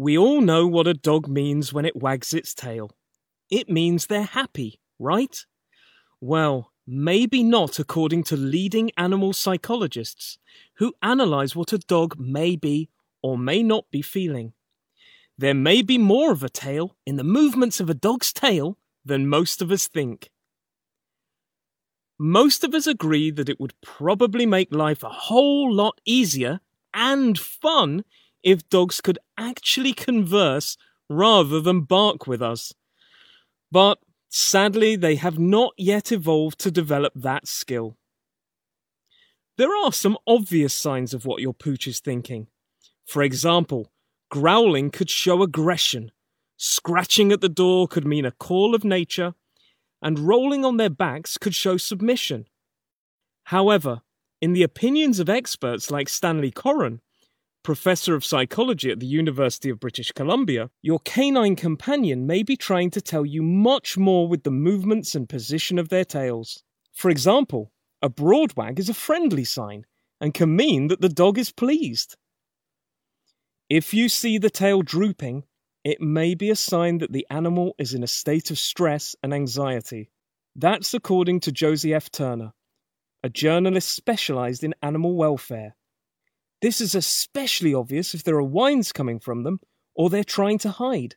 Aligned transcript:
We 0.00 0.16
all 0.16 0.40
know 0.40 0.66
what 0.66 0.86
a 0.86 0.94
dog 0.94 1.28
means 1.28 1.74
when 1.74 1.84
it 1.84 1.94
wags 1.94 2.32
its 2.32 2.54
tail. 2.54 2.90
It 3.50 3.68
means 3.68 4.06
they're 4.06 4.22
happy, 4.22 4.80
right? 4.98 5.44
Well, 6.22 6.72
maybe 6.86 7.42
not 7.42 7.78
according 7.78 8.22
to 8.24 8.34
leading 8.34 8.92
animal 8.96 9.34
psychologists 9.34 10.38
who 10.76 10.94
analyze 11.02 11.54
what 11.54 11.74
a 11.74 11.78
dog 11.78 12.18
may 12.18 12.56
be 12.56 12.88
or 13.22 13.36
may 13.36 13.62
not 13.62 13.90
be 13.90 14.00
feeling. 14.00 14.54
There 15.36 15.52
may 15.52 15.82
be 15.82 15.98
more 15.98 16.32
of 16.32 16.42
a 16.42 16.48
tale 16.48 16.96
in 17.04 17.16
the 17.16 17.22
movements 17.22 17.78
of 17.78 17.90
a 17.90 18.00
dog's 18.08 18.32
tail 18.32 18.78
than 19.04 19.28
most 19.28 19.60
of 19.60 19.70
us 19.70 19.86
think. 19.86 20.30
Most 22.18 22.64
of 22.64 22.74
us 22.74 22.86
agree 22.86 23.30
that 23.32 23.50
it 23.50 23.60
would 23.60 23.74
probably 23.82 24.46
make 24.46 24.74
life 24.74 25.02
a 25.02 25.10
whole 25.10 25.70
lot 25.70 26.00
easier 26.06 26.60
and 26.94 27.38
fun 27.38 28.02
if 28.42 28.68
dogs 28.68 29.00
could 29.00 29.18
actually 29.36 29.92
converse 29.92 30.76
rather 31.08 31.60
than 31.60 31.82
bark 31.82 32.26
with 32.26 32.40
us. 32.40 32.72
But 33.70 33.98
sadly, 34.28 34.96
they 34.96 35.16
have 35.16 35.38
not 35.38 35.72
yet 35.76 36.12
evolved 36.12 36.58
to 36.60 36.70
develop 36.70 37.12
that 37.16 37.46
skill. 37.46 37.96
There 39.56 39.76
are 39.84 39.92
some 39.92 40.16
obvious 40.26 40.72
signs 40.72 41.12
of 41.12 41.26
what 41.26 41.42
your 41.42 41.52
pooch 41.52 41.86
is 41.86 42.00
thinking. 42.00 42.46
For 43.06 43.22
example, 43.22 43.92
growling 44.30 44.90
could 44.90 45.10
show 45.10 45.42
aggression, 45.42 46.12
scratching 46.56 47.32
at 47.32 47.40
the 47.40 47.48
door 47.48 47.88
could 47.88 48.06
mean 48.06 48.24
a 48.24 48.30
call 48.30 48.74
of 48.74 48.84
nature, 48.84 49.34
and 50.00 50.18
rolling 50.18 50.64
on 50.64 50.76
their 50.76 50.90
backs 50.90 51.36
could 51.36 51.54
show 51.54 51.76
submission. 51.76 52.46
However, 53.44 54.02
in 54.40 54.52
the 54.54 54.62
opinions 54.62 55.18
of 55.18 55.28
experts 55.28 55.90
like 55.90 56.08
Stanley 56.08 56.50
Coren, 56.50 57.00
professor 57.70 58.16
of 58.16 58.24
psychology 58.24 58.90
at 58.90 58.98
the 58.98 59.06
University 59.06 59.70
of 59.70 59.78
British 59.78 60.10
Columbia, 60.10 60.70
your 60.82 60.98
canine 61.04 61.54
companion 61.54 62.26
may 62.26 62.42
be 62.42 62.56
trying 62.56 62.90
to 62.90 63.00
tell 63.00 63.24
you 63.24 63.42
much 63.44 63.96
more 63.96 64.26
with 64.26 64.42
the 64.42 64.50
movements 64.50 65.14
and 65.14 65.28
position 65.28 65.78
of 65.78 65.88
their 65.88 66.04
tails. 66.04 66.64
For 66.92 67.12
example, 67.12 67.70
a 68.02 68.08
broad 68.08 68.56
wag 68.56 68.80
is 68.80 68.88
a 68.88 68.92
friendly 68.92 69.44
sign 69.44 69.86
and 70.20 70.34
can 70.34 70.56
mean 70.56 70.88
that 70.88 71.00
the 71.00 71.08
dog 71.08 71.38
is 71.38 71.52
pleased. 71.52 72.16
If 73.68 73.94
you 73.94 74.08
see 74.08 74.36
the 74.36 74.50
tail 74.50 74.82
drooping, 74.82 75.44
it 75.84 76.00
may 76.00 76.34
be 76.34 76.50
a 76.50 76.56
sign 76.56 76.98
that 76.98 77.12
the 77.12 77.24
animal 77.30 77.76
is 77.78 77.94
in 77.94 78.02
a 78.02 78.08
state 78.08 78.50
of 78.50 78.58
stress 78.58 79.14
and 79.22 79.32
anxiety. 79.32 80.10
That's 80.56 80.92
according 80.92 81.38
to 81.42 81.52
Josie 81.52 81.94
F. 81.94 82.10
Turner, 82.10 82.52
a 83.22 83.28
journalist 83.28 83.94
specialized 83.94 84.64
in 84.64 84.74
animal 84.82 85.14
welfare. 85.14 85.76
This 86.62 86.80
is 86.80 86.94
especially 86.94 87.72
obvious 87.72 88.14
if 88.14 88.22
there 88.22 88.36
are 88.36 88.42
whines 88.42 88.92
coming 88.92 89.18
from 89.18 89.44
them 89.44 89.60
or 89.94 90.10
they're 90.10 90.24
trying 90.24 90.58
to 90.58 90.70
hide. 90.70 91.16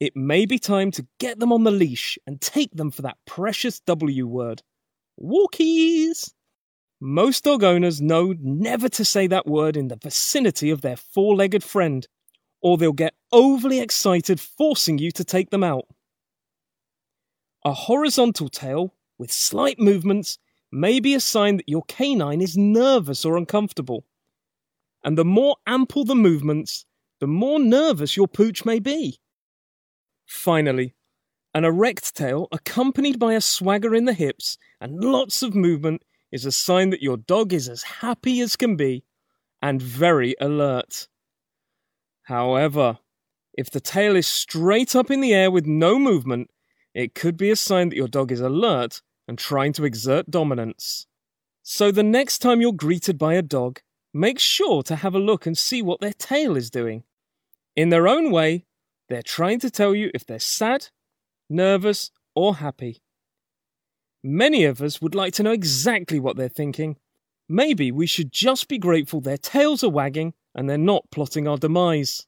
It 0.00 0.16
may 0.16 0.46
be 0.46 0.58
time 0.58 0.90
to 0.92 1.06
get 1.20 1.38
them 1.38 1.52
on 1.52 1.62
the 1.62 1.70
leash 1.70 2.18
and 2.26 2.40
take 2.40 2.72
them 2.72 2.90
for 2.90 3.02
that 3.02 3.18
precious 3.26 3.80
W 3.80 4.26
word. 4.26 4.62
Walkies! 5.20 6.32
Most 7.00 7.44
dog 7.44 7.62
owners 7.62 8.00
know 8.00 8.34
never 8.40 8.88
to 8.88 9.04
say 9.04 9.26
that 9.28 9.46
word 9.46 9.76
in 9.76 9.88
the 9.88 9.96
vicinity 9.96 10.70
of 10.70 10.80
their 10.80 10.96
four 10.96 11.36
legged 11.36 11.62
friend, 11.62 12.08
or 12.60 12.76
they'll 12.76 12.92
get 12.92 13.14
overly 13.30 13.78
excited, 13.78 14.40
forcing 14.40 14.98
you 14.98 15.10
to 15.12 15.24
take 15.24 15.50
them 15.50 15.62
out. 15.62 15.86
A 17.64 17.72
horizontal 17.72 18.48
tail 18.48 18.94
with 19.18 19.30
slight 19.30 19.78
movements 19.78 20.38
may 20.72 20.98
be 20.98 21.14
a 21.14 21.20
sign 21.20 21.58
that 21.58 21.68
your 21.68 21.84
canine 21.84 22.40
is 22.40 22.56
nervous 22.56 23.24
or 23.24 23.36
uncomfortable 23.36 24.04
and 25.04 25.18
the 25.18 25.24
more 25.24 25.56
ample 25.66 26.04
the 26.04 26.14
movements, 26.14 26.86
the 27.20 27.26
more 27.26 27.60
nervous 27.60 28.16
your 28.16 28.26
pooch 28.26 28.64
may 28.64 28.78
be. 28.78 29.20
Finally, 30.26 30.94
an 31.54 31.64
erect 31.64 32.16
tail 32.16 32.48
accompanied 32.50 33.18
by 33.18 33.34
a 33.34 33.40
swagger 33.40 33.94
in 33.94 34.06
the 34.06 34.12
hips 34.12 34.58
and 34.80 35.04
lots 35.04 35.42
of 35.42 35.54
movement 35.54 36.02
is 36.32 36.44
a 36.44 36.50
sign 36.50 36.90
that 36.90 37.02
your 37.02 37.16
dog 37.16 37.52
is 37.52 37.68
as 37.68 37.82
happy 37.82 38.40
as 38.40 38.56
can 38.56 38.74
be 38.74 39.04
and 39.62 39.80
very 39.80 40.34
alert. 40.40 41.06
However, 42.24 42.98
if 43.56 43.70
the 43.70 43.80
tail 43.80 44.16
is 44.16 44.26
straight 44.26 44.96
up 44.96 45.10
in 45.10 45.20
the 45.20 45.32
air 45.32 45.50
with 45.50 45.66
no 45.66 45.98
movement, 45.98 46.50
it 46.92 47.14
could 47.14 47.36
be 47.36 47.50
a 47.50 47.56
sign 47.56 47.90
that 47.90 47.96
your 47.96 48.08
dog 48.08 48.32
is 48.32 48.40
alert 48.40 49.00
and 49.28 49.38
trying 49.38 49.72
to 49.74 49.84
exert 49.84 50.30
dominance. 50.30 51.06
So 51.62 51.90
the 51.90 52.02
next 52.02 52.40
time 52.40 52.60
you're 52.60 52.72
greeted 52.72 53.16
by 53.16 53.34
a 53.34 53.42
dog, 53.42 53.80
make 54.14 54.38
sure 54.38 54.82
to 54.84 54.96
have 54.96 55.14
a 55.14 55.18
look 55.18 55.44
and 55.44 55.58
see 55.58 55.82
what 55.82 56.00
their 56.00 56.12
tail 56.12 56.56
is 56.56 56.70
doing. 56.70 57.02
In 57.76 57.88
their 57.88 58.08
own 58.08 58.30
way, 58.30 58.64
they're 59.08 59.22
trying 59.22 59.58
to 59.60 59.70
tell 59.70 59.94
you 59.94 60.10
if 60.14 60.24
they're 60.24 60.38
sad, 60.38 60.88
nervous, 61.50 62.10
or 62.34 62.56
happy. 62.56 63.02
Many 64.22 64.64
of 64.64 64.80
us 64.80 65.02
would 65.02 65.14
like 65.14 65.34
to 65.34 65.42
know 65.42 65.52
exactly 65.52 66.18
what 66.18 66.36
they're 66.36 66.48
thinking. 66.48 66.96
Maybe 67.48 67.92
we 67.92 68.06
should 68.06 68.32
just 68.32 68.68
be 68.68 68.78
grateful 68.78 69.20
their 69.20 69.36
tails 69.36 69.84
are 69.84 69.90
wagging 69.90 70.32
and 70.54 70.70
they're 70.70 70.78
not 70.78 71.10
plotting 71.10 71.46
our 71.46 71.58
demise. 71.58 72.26